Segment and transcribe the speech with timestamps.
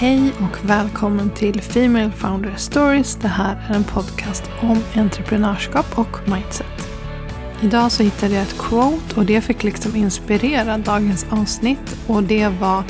[0.00, 3.14] Hej och välkommen till Female Founder Stories.
[3.14, 6.88] Det här är en podcast om entreprenörskap och mindset.
[7.62, 12.48] Idag så hittade jag ett quote och det fick liksom inspirera dagens avsnitt och det
[12.48, 12.84] var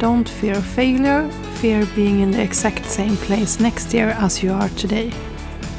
[0.00, 4.68] Don't fear failure, fear being in the exact same place next year as you are
[4.68, 5.14] today.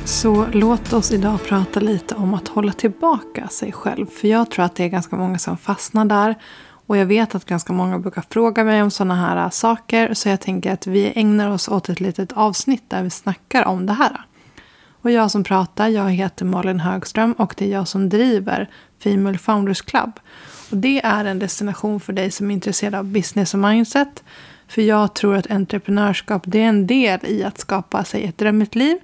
[0.05, 4.05] Så låt oss idag prata lite om att hålla tillbaka sig själv.
[4.05, 6.36] För jag tror att det är ganska många som fastnar där.
[6.88, 10.13] Och jag vet att ganska många brukar fråga mig om sådana här äh, saker.
[10.13, 13.85] Så jag tänker att vi ägnar oss åt ett litet avsnitt där vi snackar om
[13.85, 14.26] det här.
[15.02, 19.38] Och jag som pratar, jag heter Malin Högström och det är jag som driver Female
[19.38, 20.20] Founders Club.
[20.71, 24.23] Och det är en destination för dig som är intresserad av business och mindset.
[24.67, 28.76] För jag tror att entreprenörskap det är en del i att skapa sig ett drömmigt
[28.76, 28.98] liv.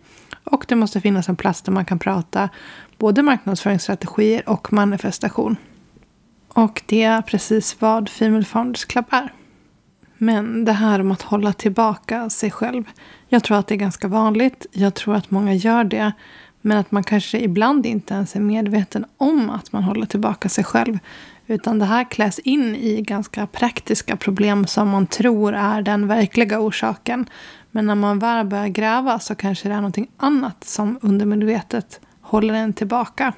[0.43, 2.49] Och det måste finnas en plats där man kan prata
[2.97, 5.55] både marknadsföringsstrategier och manifestation.
[6.53, 9.33] Och det är precis vad Female Founders Club är.
[10.17, 12.83] Men det här om att hålla tillbaka sig själv.
[13.29, 14.65] Jag tror att det är ganska vanligt.
[14.71, 16.11] Jag tror att många gör det.
[16.61, 20.63] Men att man kanske ibland inte ens är medveten om att man håller tillbaka sig
[20.63, 20.99] själv.
[21.47, 26.59] Utan det här kläs in i ganska praktiska problem som man tror är den verkliga
[26.59, 27.29] orsaken.
[27.71, 32.53] Men när man väl börjar gräva så kanske det är någonting annat som undermedvetet håller
[32.53, 33.33] en tillbaka.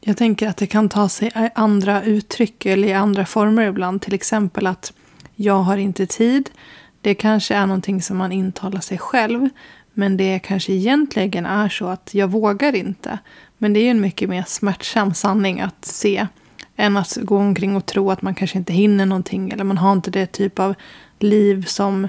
[0.00, 4.02] Jag tänker att det kan ta sig i andra uttryck eller i andra former ibland.
[4.02, 4.92] Till exempel att
[5.34, 6.50] jag har inte tid.
[7.00, 9.48] Det kanske är någonting som man intalar sig själv.
[9.92, 13.18] Men det kanske egentligen är så att jag vågar inte.
[13.58, 16.26] Men det är ju en mycket mer smärtsam sanning att se.
[16.76, 19.50] Än att gå omkring och tro att man kanske inte hinner någonting.
[19.50, 20.74] Eller man har inte det typ av
[21.18, 22.08] liv som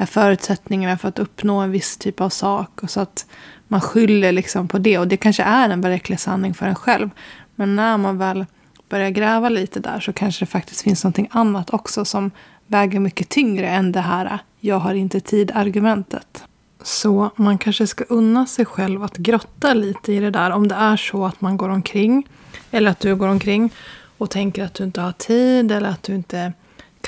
[0.00, 2.82] är förutsättningarna för att uppnå en viss typ av sak.
[2.82, 3.26] Och så att
[3.68, 4.98] man skyller liksom på det.
[4.98, 7.10] Och det kanske är en verklig sanning för en själv.
[7.54, 8.46] Men när man väl
[8.88, 12.30] börjar gräva lite där så kanske det faktiskt finns någonting annat också som
[12.66, 16.44] väger mycket tyngre än det här jag har inte tid-argumentet.
[16.82, 20.50] Så man kanske ska unna sig själv att grotta lite i det där.
[20.50, 22.28] Om det är så att man går omkring,
[22.70, 23.72] eller att du går omkring
[24.18, 26.52] och tänker att du inte har tid eller att du inte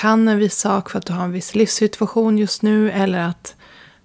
[0.02, 2.90] kan en viss sak för att du har en viss livssituation just nu.
[2.90, 3.56] Eller att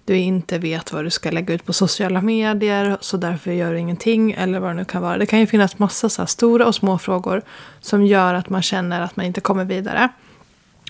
[0.04, 3.78] du inte vet vad du ska lägga ut på sociala medier så därför gör du
[3.78, 5.18] ingenting eller vad det nu kan vara.
[5.18, 7.42] Det kan ju finnas massa så stora och små frågor
[7.80, 10.08] som gör att man känner att man inte kommer vidare.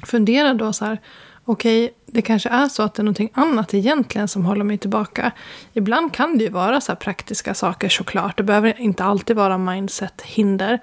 [0.03, 0.99] Fundera då så här,
[1.45, 4.79] okej, okay, det kanske är så att det är någonting annat egentligen som håller mig
[4.79, 5.33] tillbaka.
[5.73, 8.37] Ibland kan det ju vara så praktiska saker såklart.
[8.37, 10.79] Det behöver inte alltid vara mindset-hinder.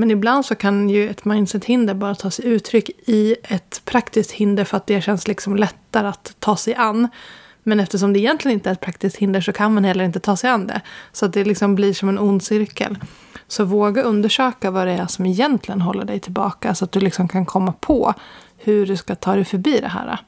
[0.00, 4.64] Men ibland så kan ju ett mindset-hinder bara ta sig uttryck i ett praktiskt hinder
[4.64, 7.08] för att det känns liksom lättare att ta sig an.
[7.62, 10.36] Men eftersom det egentligen inte är ett praktiskt hinder så kan man heller inte ta
[10.36, 10.80] sig an det.
[11.12, 12.98] Så att det liksom blir som en ond cirkel.
[13.48, 16.74] Så våga undersöka vad det är som egentligen håller dig tillbaka.
[16.74, 18.14] Så att du liksom kan komma på
[18.56, 20.18] hur du ska ta dig förbi det här.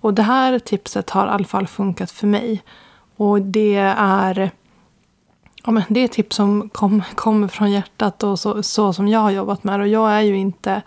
[0.00, 2.62] Och det här tipset har i alla fall funkat för mig.
[3.16, 4.50] Och det är,
[5.64, 9.20] ja men det är tips som kommer kom från hjärtat och så, så som jag
[9.20, 9.80] har jobbat med.
[9.80, 10.82] Och jag är ju inte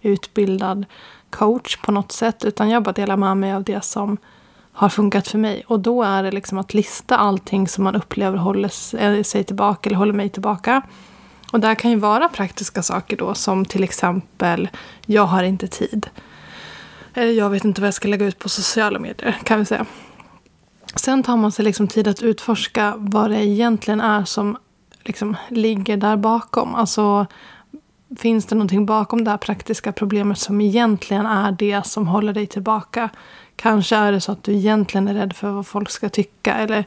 [0.00, 0.86] utbildad
[1.30, 2.44] coach på något sätt.
[2.44, 4.16] Utan jag bara delar med mig av det som
[4.72, 5.62] har funkat för mig.
[5.66, 9.88] Och då är det liksom att lista allting som man upplever håller eh, sig tillbaka
[9.88, 10.82] eller håller mig tillbaka.
[11.52, 14.68] Och det kan ju vara praktiska saker då som till exempel
[15.06, 16.10] jag har inte tid.
[17.14, 19.86] Eller jag vet inte vad jag ska lägga ut på sociala medier kan vi säga.
[20.94, 24.56] Sen tar man sig liksom tid att utforska vad det egentligen är som
[25.02, 26.74] liksom ligger där bakom.
[26.74, 27.26] Alltså
[28.18, 32.46] finns det någonting bakom det här praktiska problemet som egentligen är det som håller dig
[32.46, 33.10] tillbaka?
[33.56, 36.54] Kanske är det så att du egentligen är rädd för vad folk ska tycka.
[36.54, 36.84] Eller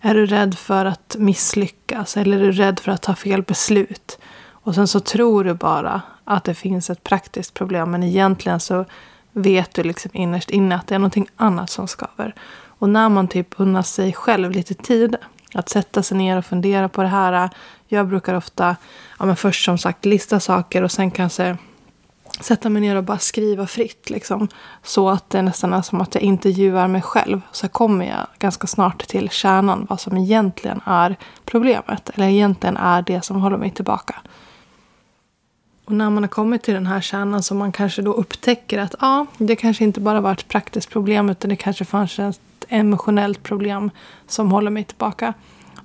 [0.00, 2.16] är du rädd för att misslyckas?
[2.16, 4.18] Eller är du rädd för att ta fel beslut?
[4.50, 7.90] Och sen så tror du bara att det finns ett praktiskt problem.
[7.90, 8.84] Men egentligen så
[9.32, 12.34] vet du liksom innerst inne att det är någonting annat som skaver.
[12.78, 15.16] Och när man typ unnar sig själv lite tid
[15.54, 17.50] att sätta sig ner och fundera på det här.
[17.88, 18.76] Jag brukar ofta
[19.18, 21.56] ja, men först som sagt lista saker och sen kanske
[22.40, 24.10] sätta mig ner och bara skriva fritt.
[24.10, 24.48] Liksom.
[24.82, 27.40] Så att det nästan är som att jag intervjuar mig själv.
[27.52, 29.86] Så kommer jag ganska snart till kärnan.
[29.90, 32.10] Vad som egentligen är problemet.
[32.14, 34.14] Eller egentligen är det som håller mig tillbaka.
[35.84, 38.94] Och när man har kommit till den här kärnan så man kanske då upptäcker att
[39.00, 42.18] ja, det kanske inte bara var ett praktiskt problem utan det kanske fanns
[42.68, 43.90] emotionellt problem
[44.26, 45.34] som håller mig tillbaka.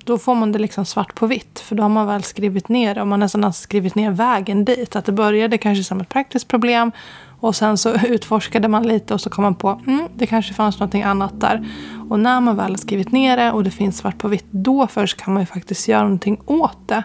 [0.04, 1.60] Då får man det liksom svart på vitt.
[1.60, 3.00] För då har man väl skrivit ner det.
[3.00, 4.96] Och man nästan har skrivit ner vägen dit.
[4.96, 6.92] Att det började kanske som ett praktiskt problem.
[7.40, 10.80] Och sen så utforskade man lite och så kom man på mm, det kanske fanns
[10.80, 11.68] något annat där.
[12.10, 14.46] Och när man väl har skrivit ner det och det finns svart på vitt.
[14.50, 17.02] Då först kan man ju faktiskt göra någonting åt det.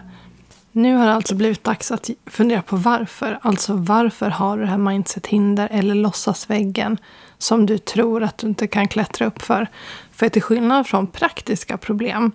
[0.78, 3.38] Nu har det alltså blivit dags att fundera på varför.
[3.42, 6.98] Alltså varför har du det här mindset-hinder eller låtsasväggen
[7.38, 9.66] som du tror att du inte kan klättra upp för?
[10.12, 12.32] För till skillnad från praktiska problem,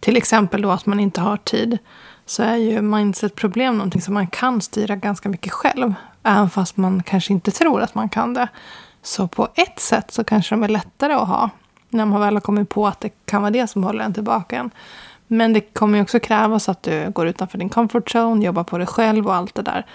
[0.00, 1.78] till exempel då att man inte har tid,
[2.26, 5.94] så är ju mindset-problem någonting som man kan styra ganska mycket själv.
[6.22, 8.48] Även fast man kanske inte tror att man kan det.
[9.02, 11.50] Så på ett sätt så kanske de är lättare att ha.
[11.88, 14.56] När man väl har kommit på att det kan vara det som håller en tillbaka.
[14.56, 14.70] En.
[15.32, 18.78] Men det kommer ju också krävas att du går utanför din comfort zone, jobbar på
[18.78, 19.86] dig själv och allt det där.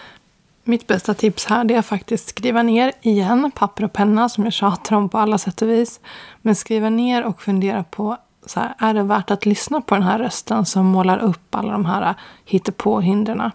[0.64, 4.54] Mitt bästa tips här är att faktiskt skriva ner igen, papper och penna som jag
[4.54, 6.00] tjatar om på alla sätt och vis.
[6.42, 10.04] Men skriva ner och fundera på så här, är det värt att lyssna på den
[10.04, 13.52] här rösten som målar upp alla de här hittepå-hindren?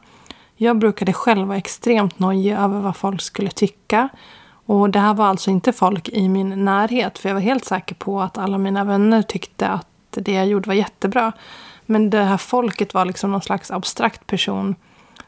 [0.56, 4.08] Jag brukade själv vara extremt nojig över vad folk skulle tycka.
[4.66, 7.94] Och det här var alltså inte folk i min närhet, för jag var helt säker
[7.94, 11.32] på att alla mina vänner tyckte att det jag gjorde var jättebra.
[11.86, 14.74] Men det här folket var liksom någon slags abstrakt person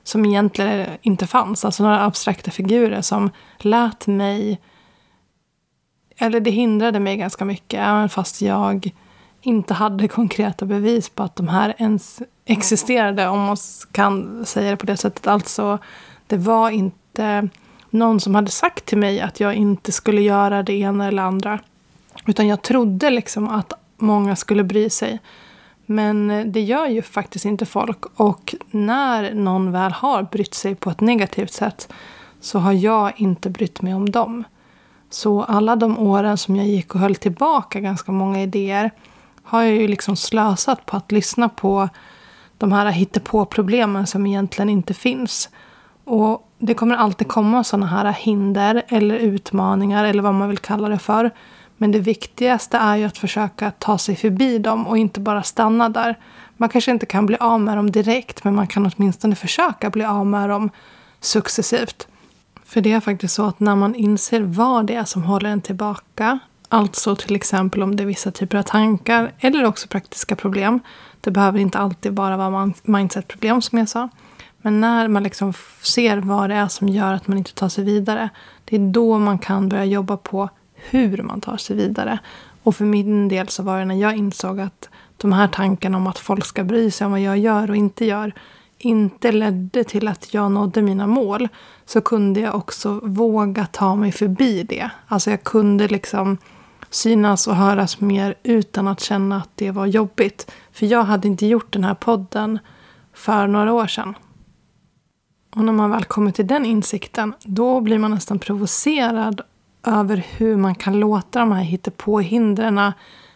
[0.03, 1.65] som egentligen inte fanns.
[1.65, 4.61] Alltså några abstrakta figurer som lät mig...
[6.17, 8.93] Eller det hindrade mig ganska mycket, även fast jag
[9.41, 13.56] inte hade konkreta bevis på att de här ens existerade, om man
[13.93, 15.27] kan säga det på det sättet.
[15.27, 15.79] Alltså,
[16.27, 17.49] det var inte
[17.91, 21.59] någon som hade sagt till mig att jag inte skulle göra det ena eller andra.
[22.27, 25.19] Utan jag trodde liksom att många skulle bry sig.
[25.86, 28.04] Men eh, det gör ju faktiskt inte folk.
[28.16, 31.92] Och när någon väl har brytt sig på ett negativt sätt
[32.40, 34.44] så har jag inte brytt mig om dem.
[35.10, 38.90] Så alla de åren som jag gick och höll tillbaka ganska många idéer
[39.42, 41.88] har jag ju liksom slösat på att lyssna på
[42.58, 45.48] de här hittepå-problemen som egentligen inte finns.
[46.04, 50.88] Och det kommer alltid komma sådana här hinder eller utmaningar eller vad man vill kalla
[50.88, 51.31] det för.
[51.76, 55.88] Men det viktigaste är ju att försöka ta sig förbi dem och inte bara stanna
[55.88, 56.19] där.
[56.56, 60.05] Man kanske inte kan bli av med dem direkt men man kan åtminstone försöka bli
[60.05, 60.71] av med dem
[61.21, 62.09] successivt.
[62.65, 65.61] För det är faktiskt så att när man inser vad det är som håller en
[65.61, 66.38] tillbaka
[66.69, 70.81] Alltså till exempel om det är vissa typer av tankar eller också praktiska problem.
[71.20, 74.09] Det behöver inte alltid bara vara mindset-problem som jag sa.
[74.62, 77.85] Men när man liksom ser vad det är som gör att man inte tar sig
[77.85, 78.29] vidare.
[78.65, 80.49] Det är då man kan börja jobba på
[80.90, 82.19] hur man tar sig vidare.
[82.62, 86.06] Och för min del så var det när jag insåg att de här tankarna om
[86.06, 88.32] att folk ska bry sig om vad jag gör och inte gör
[88.78, 91.48] inte ledde till att jag nådde mina mål
[91.86, 94.90] så kunde jag också våga ta mig förbi det.
[95.06, 96.38] Alltså jag kunde liksom
[96.90, 100.50] synas och höras mer utan att känna att det var jobbigt.
[100.72, 102.58] För jag hade inte gjort den här podden
[103.12, 104.14] för några år sedan.
[105.56, 109.40] Och när man väl kommer till den insikten, då blir man nästan provocerad
[109.84, 112.92] över hur man kan låta de här hittepåhindren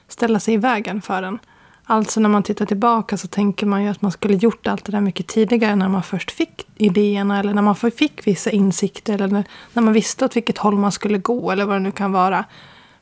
[0.08, 1.38] ställa sig i vägen för en.
[1.84, 4.92] Alltså när man tittar tillbaka så tänker man ju att man skulle gjort allt det
[4.92, 9.44] där mycket tidigare när man först fick idéerna eller när man fick vissa insikter eller
[9.72, 12.44] när man visste åt vilket håll man skulle gå eller vad det nu kan vara.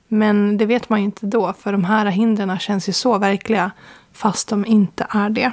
[0.09, 3.71] Men det vet man ju inte då, för de här hindren känns ju så verkliga
[4.13, 5.53] fast de inte är det.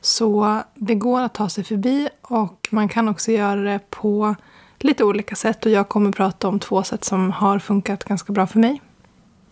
[0.00, 4.34] Så det går att ta sig förbi och man kan också göra det på
[4.84, 5.66] lite olika sätt.
[5.66, 8.82] Och jag kommer prata om två sätt som har funkat ganska bra för mig.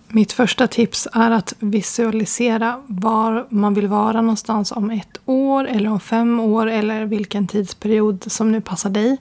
[0.08, 5.90] Mitt första tips är att visualisera var man vill vara någonstans om ett år eller
[5.90, 9.16] om fem år eller vilken tidsperiod som nu passar dig.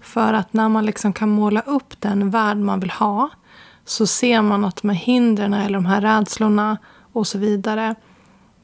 [0.00, 3.30] För att när man liksom kan måla upp den värld man vill ha
[3.84, 6.78] så ser man att de här hindren eller de här rädslorna
[7.12, 7.94] och så vidare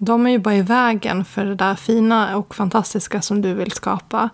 [0.03, 3.73] de är ju bara i vägen för det där fina och fantastiska som du vill
[3.73, 4.31] skapa.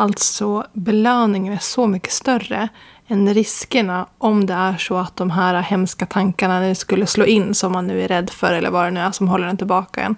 [0.00, 2.68] Alltså belöningen är så mycket större
[3.06, 7.72] än riskerna om det är så att de här hemska tankarna skulle slå in som
[7.72, 10.16] man nu är rädd för eller vad det nu är som håller en tillbaka en.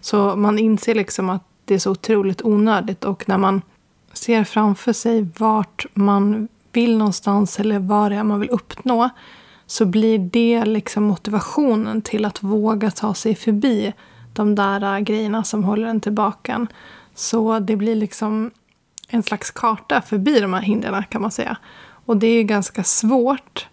[0.00, 3.62] Så man inser liksom att det är så otroligt onödigt och när man
[4.12, 9.10] ser framför sig vart man vill någonstans eller vad det är man vill uppnå
[9.66, 13.92] så blir det liksom motivationen till att våga ta sig förbi
[14.32, 16.66] de där grejerna som håller en tillbaka.
[17.14, 18.50] Så det blir liksom
[19.08, 21.56] en slags karta förbi de här hindren kan man säga.
[22.06, 23.68] Och det är ganska svårt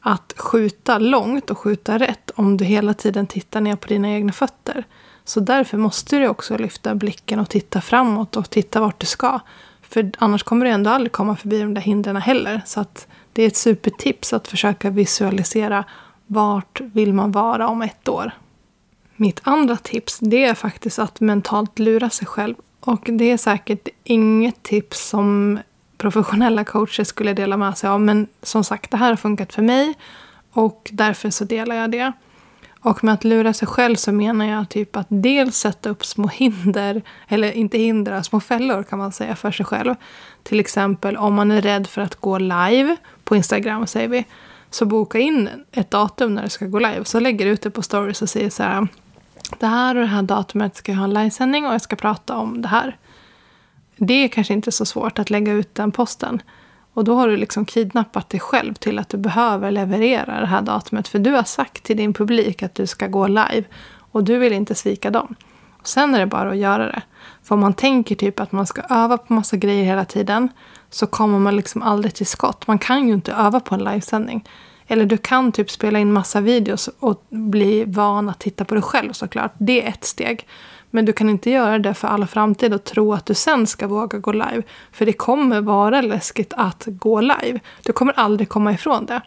[0.00, 4.32] att skjuta långt och skjuta rätt om du hela tiden tittar ner på dina egna
[4.32, 4.84] fötter.
[5.24, 9.40] Så därför måste du också lyfta blicken och titta framåt och titta vart du ska.
[9.82, 12.62] För annars kommer du ändå aldrig komma förbi de där hindren heller.
[12.66, 15.84] Så att det är ett supertips att försöka visualisera
[16.26, 18.32] vart vill man vara om ett år.
[19.16, 22.54] Mitt andra tips det är faktiskt att mentalt lura sig själv.
[22.84, 25.58] Och det är säkert inget tips som
[25.98, 28.00] professionella coacher skulle dela med sig av.
[28.00, 29.94] Men som sagt, det här har funkat för mig
[30.52, 32.12] och därför så delar jag det.
[32.80, 36.28] Och med att lura sig själv så menar jag typ att dels sätta upp små
[36.28, 39.94] hinder, eller inte hinder, små fällor kan man säga för sig själv.
[40.42, 44.24] Till exempel om man är rädd för att gå live på Instagram säger vi.
[44.70, 47.04] Så boka in ett datum när du ska gå live.
[47.04, 48.88] Så lägger du ut det på stories och säger så här.
[49.60, 52.36] Det här och det här datumet ska jag ha en livesändning och jag ska prata
[52.36, 52.96] om det här.
[53.96, 56.42] Det är kanske inte så svårt att lägga ut den posten.
[56.94, 60.62] Och då har du liksom kidnappat dig själv till att du behöver leverera det här
[60.62, 61.08] datumet.
[61.08, 63.64] För du har sagt till din publik att du ska gå live.
[64.12, 65.34] Och du vill inte svika dem.
[65.80, 67.02] Och sen är det bara att göra det.
[67.42, 70.48] För om man tänker typ att man ska öva på massa grejer hela tiden.
[70.90, 72.66] Så kommer man liksom aldrig till skott.
[72.66, 74.48] Man kan ju inte öva på en livesändning.
[74.86, 78.82] Eller du kan typ spela in massa videos och bli van att titta på dig
[78.82, 79.52] själv såklart.
[79.58, 80.46] Det är ett steg.
[80.90, 83.86] Men du kan inte göra det för all framtid och tro att du sen ska
[83.86, 84.62] våga gå live.
[84.92, 87.60] För det kommer vara läskigt att gå live.
[87.82, 89.20] Du kommer aldrig komma ifrån det.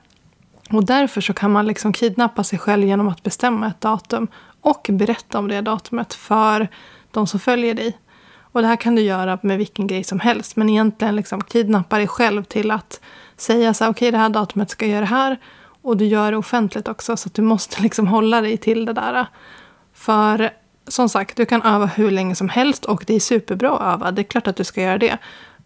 [0.72, 4.28] Och därför så kan man liksom kidnappa sig själv genom att bestämma ett datum
[4.62, 6.68] och berätta om det datumet för
[7.12, 7.98] de som följer dig.
[8.40, 10.56] Och det här kan du göra med vilken grej som helst.
[10.56, 13.02] Men egentligen liksom kidnappa dig själv till att
[13.38, 15.38] säga så här, okej okay, det här datumet ska jag göra det här.
[15.82, 18.94] Och du gör det offentligt också så att du måste liksom hålla dig till det
[18.94, 19.28] där.
[19.94, 20.50] För
[20.88, 24.12] som sagt, du kan öva hur länge som helst och det är superbra att öva.
[24.12, 25.18] Det är klart att du ska göra det.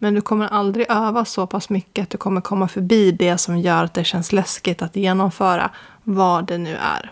[0.01, 3.57] Men du kommer aldrig öva så pass mycket att du kommer komma förbi det som
[3.57, 5.71] gör att det känns läskigt att genomföra
[6.03, 7.11] vad det nu är.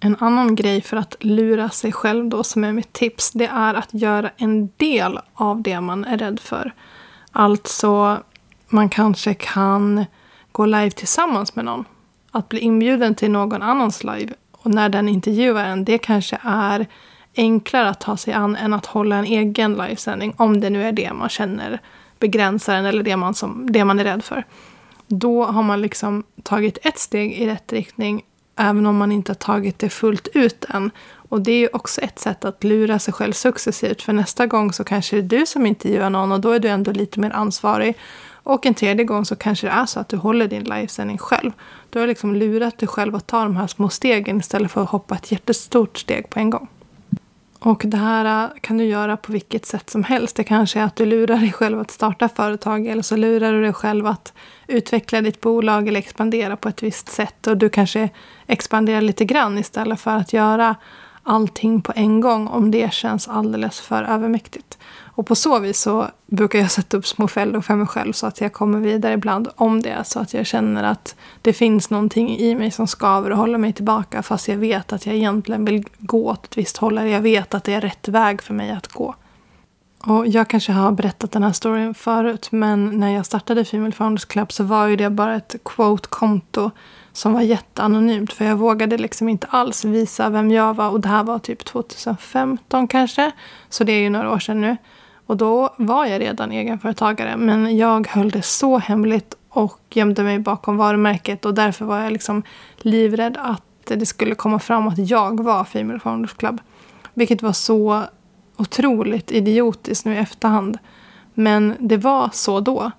[0.00, 3.74] En annan grej för att lura sig själv då som är mitt tips, det är
[3.74, 6.72] att göra en del av det man är rädd för.
[7.32, 8.22] Alltså,
[8.72, 10.04] man kanske kan
[10.52, 11.84] gå live tillsammans med någon.
[12.30, 16.86] Att bli inbjuden till någon annans live och när den intervjuar en, det kanske är
[17.36, 20.34] enklare att ta sig an än att hålla en egen livesändning.
[20.36, 21.80] Om det nu är det man känner
[22.18, 24.44] begränsar en eller det man, som, det man är rädd för.
[25.06, 28.22] Då har man liksom tagit ett steg i rätt riktning
[28.56, 30.90] även om man inte har tagit det fullt ut än.
[31.12, 34.02] Och det är också ett sätt att lura sig själv successivt.
[34.02, 36.68] För nästa gång så kanske det är du som intervjuar någon och då är du
[36.68, 37.96] ändå lite mer ansvarig.
[38.42, 41.52] Och en tredje gång så kanske det är så att du håller din livesändning själv.
[41.90, 44.88] Du har liksom lurat dig själv att ta de här små stegen istället för att
[44.88, 46.68] hoppa ett jättestort steg på en gång.
[47.60, 50.36] Och det här äh, kan du göra på vilket sätt som helst.
[50.36, 53.62] Det kanske är att du lurar dig själv att starta företag eller så lurar du
[53.62, 54.32] dig själv att
[54.66, 57.46] utveckla ditt bolag eller expandera på ett visst sätt.
[57.46, 58.08] Och du kanske
[58.46, 60.76] expanderar lite grann istället för att göra
[61.22, 64.78] allting på en gång om det känns alldeles för övermäktigt.
[65.20, 68.26] Och på så vis så brukar jag sätta upp små fällor för mig själv så
[68.26, 70.04] att jag kommer vidare ibland om det.
[70.04, 73.72] Så att jag känner att det finns någonting i mig som skaver och håller mig
[73.72, 76.98] tillbaka fast jag vet att jag egentligen vill gå åt ett visst håll.
[76.98, 79.14] Eller jag vet att det är rätt väg för mig att gå.
[79.98, 84.24] Och jag kanske har berättat den här storyn förut men när jag startade Female Founders
[84.24, 86.70] Club så var ju det bara ett quote-konto
[87.12, 88.32] som var jätteanonymt.
[88.32, 90.90] För jag vågade liksom inte alls visa vem jag var.
[90.90, 93.30] Och det här var typ 2015 kanske.
[93.68, 94.76] Så det är ju några år sedan nu.
[95.30, 97.36] Och då var jag redan egenföretagare.
[97.36, 101.44] Men jag höll det så hemligt och gömde mig bakom varumärket.
[101.44, 102.42] Och därför var jag liksom
[102.78, 106.60] livrädd att det skulle komma fram att jag var Female Founders Club.
[107.14, 108.02] Vilket var så
[108.56, 110.78] otroligt idiotiskt nu i efterhand.
[111.34, 112.90] Men det var så då.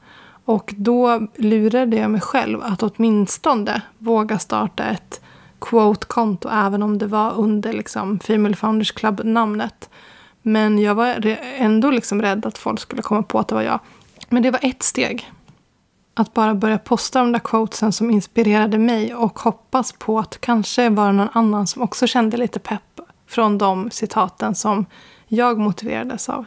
[0.45, 5.21] Och då lurade jag mig själv att åtminstone våga starta ett
[5.59, 9.89] quote-konto även om det var under liksom, Female Founders Club-namnet.
[10.41, 13.79] Men jag var ändå liksom rädd att folk skulle komma på att det var jag.
[14.29, 15.31] Men det var ett steg.
[16.13, 20.89] Att bara börja posta de där quotesen som inspirerade mig och hoppas på att kanske
[20.89, 24.85] var någon annan som också kände lite pepp från de citaten som
[25.27, 26.45] jag motiverades av.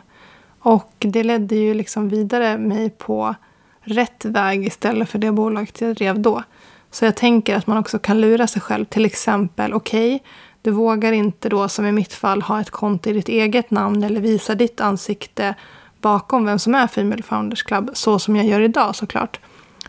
[0.58, 3.34] Och det ledde ju liksom vidare mig på
[3.80, 6.42] rätt väg istället för det bolaget jag drev då.
[6.90, 8.84] Så jag tänker att man också kan lura sig själv.
[8.84, 10.26] Till exempel, okej, okay,
[10.64, 14.04] du vågar inte då som i mitt fall ha ett konto i ditt eget namn
[14.04, 15.54] eller visa ditt ansikte
[16.00, 19.40] bakom vem som är Female Founders Club, så som jag gör idag såklart.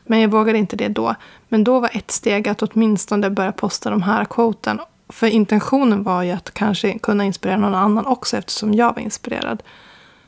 [0.05, 1.15] Men jag vågade inte det då.
[1.49, 4.79] Men då var ett steg att åtminstone börja posta de här quoten.
[5.09, 9.63] För intentionen var ju att kanske kunna inspirera någon annan också eftersom jag var inspirerad.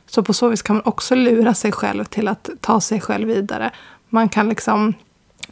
[0.06, 3.28] Så på så vis kan man också lura sig själv till att ta sig själv
[3.28, 3.70] vidare.
[4.08, 4.94] Man kan liksom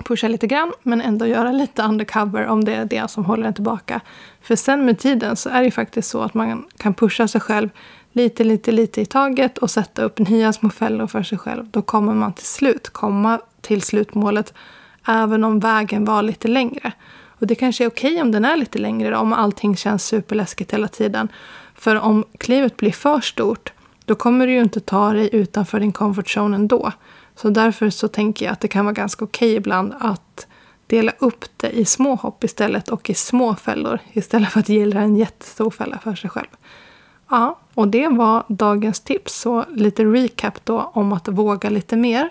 [0.04, 3.54] pusha lite grann men ändå göra lite undercover om det är det som håller en
[3.54, 4.00] tillbaka.
[4.42, 7.68] För sen med tiden så är det faktiskt så att man kan pusha sig själv
[8.12, 11.68] lite, lite, lite i taget och sätta upp nya små fällor för sig själv.
[11.70, 14.54] Då kommer man till slut komma till slutmålet
[15.06, 16.92] även om vägen var lite längre.
[17.38, 20.06] Och det kanske är okej okay om den är lite längre då, om allting känns
[20.06, 21.28] superläskigt hela tiden.
[21.74, 23.72] För om klivet blir för stort
[24.06, 26.92] då kommer du ju inte ta dig utanför din comfort zone ändå.
[27.36, 30.46] Så därför så tänker jag att det kan vara ganska okej okay ibland att
[30.86, 35.00] dela upp det i små hopp istället och i små fällor istället för att gilla
[35.00, 36.48] en jättestor fälla för sig själv.
[37.30, 39.40] Ja, och det var dagens tips.
[39.40, 42.30] Så lite recap då om att våga lite mer.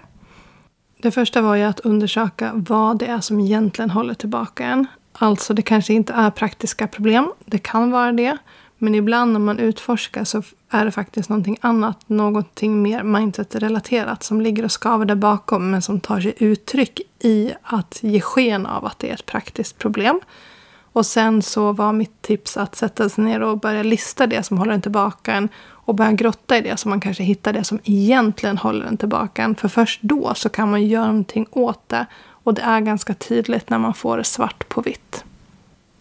[0.97, 4.87] Det första var ju att undersöka vad det är som egentligen håller tillbaka en.
[5.13, 7.31] Alltså, det kanske inte är praktiska problem.
[7.45, 8.37] Det kan vara det.
[8.85, 14.41] Men ibland när man utforskar så är det faktiskt någonting annat, någonting mer mindset-relaterat som
[14.41, 18.85] ligger och skaver där bakom men som tar sig uttryck i att ge sken av
[18.85, 20.19] att det är ett praktiskt problem.
[20.91, 24.57] Och sen så var mitt tips att sätta sig ner och börja lista det som
[24.57, 27.79] håller en tillbaka en och börja grotta i det så man kanske hittar det som
[27.83, 29.55] egentligen håller en tillbaka en.
[29.55, 33.69] För först då så kan man göra någonting åt det och det är ganska tydligt
[33.69, 35.25] när man får det svart på vitt.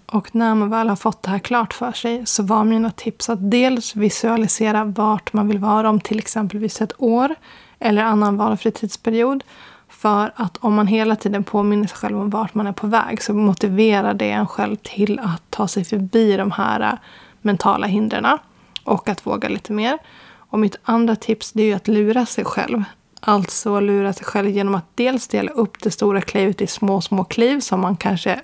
[0.06, 3.28] Och när man väl har fått det här klart för sig så var mina tips
[3.28, 7.34] att dels visualisera vart man vill vara om till exempelvis ett år
[7.78, 9.44] eller annan valfri tidsperiod.
[9.88, 13.22] För att om man hela tiden påminner sig själv om vart man är på väg
[13.22, 16.98] så motiverar det en själv till att ta sig förbi de här eh,
[17.42, 18.38] mentala hindren
[18.84, 19.98] och att våga lite mer.
[20.36, 22.84] Och mitt andra tips det är att lura sig själv.
[23.20, 27.24] Alltså lura sig själv genom att dels dela upp det stora klivet i små, små
[27.24, 28.40] kliv som man kanske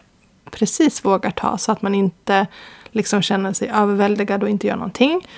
[0.50, 2.46] precis vågar ta så att man inte
[2.90, 5.28] liksom känner sig överväldigad och inte gör någonting.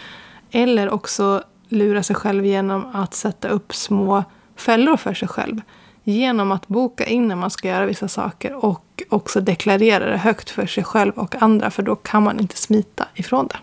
[0.50, 4.24] Eller också lura sig själv genom att sätta upp små
[4.56, 5.60] fällor för sig själv.
[6.04, 10.50] Genom att boka in när man ska göra vissa saker och också deklarera det högt
[10.50, 13.56] för sig själv och andra för då kan man inte smita ifrån det.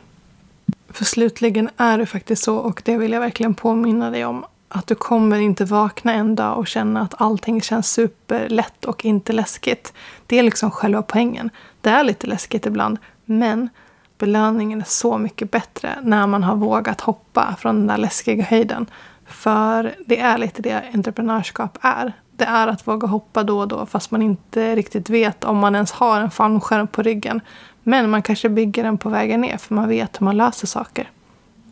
[0.94, 4.88] För slutligen är det faktiskt så, och det vill jag verkligen påminna dig om, att
[4.88, 9.94] du kommer inte vakna en dag och känna att allting känns superlätt och inte läskigt.
[10.26, 11.50] Det är liksom själva poängen.
[11.82, 13.70] Det är lite läskigt ibland, men
[14.18, 18.86] belöningen är så mycket bättre när man har vågat hoppa från den där läskiga höjden.
[19.26, 22.14] För det är lite det entreprenörskap är.
[22.32, 25.76] Det är att våga hoppa då och då fast man inte riktigt vet om man
[25.76, 27.42] ens har en fallskärm på ryggen.
[27.84, 31.10] Men man kanske bygger den på vägen ner för man vet hur man löser saker.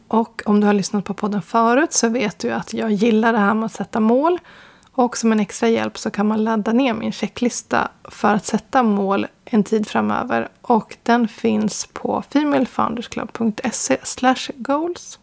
[0.07, 3.39] Och om du har lyssnat på podden förut så vet du att jag gillar det
[3.39, 4.39] här med att sätta mål.
[4.91, 8.83] Och som en extra hjälp så kan man ladda ner min checklista för att sätta
[8.83, 10.49] mål en tid framöver.
[10.61, 13.97] Och den finns på femalefoundersclub.se
[14.55, 15.19] goals.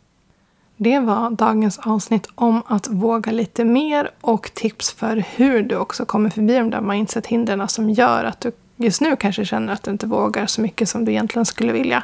[0.77, 6.05] Det var dagens avsnitt om att våga lite mer och tips för hur du också
[6.05, 9.91] kommer förbi de där mindset-hindren som gör att du just nu kanske känner att du
[9.91, 12.03] inte vågar så mycket som du egentligen skulle vilja.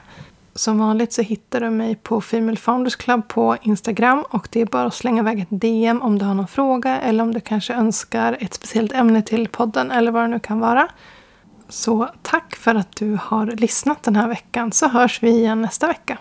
[0.60, 4.66] Som vanligt så hittar du mig på Female Founders Club på Instagram och det är
[4.66, 7.74] bara att slänga iväg ett DM om du har någon fråga eller om du kanske
[7.74, 10.88] önskar ett speciellt ämne till podden eller vad det nu kan vara.
[11.68, 15.86] Så tack för att du har lyssnat den här veckan så hörs vi igen nästa
[15.86, 16.18] vecka.